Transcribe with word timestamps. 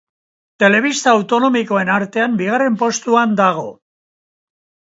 Telebista 0.63 1.11
autonomikoen 1.17 1.93
artean 1.97 2.39
bigarren 2.41 2.81
postuan 2.85 3.37
dago. 3.43 3.71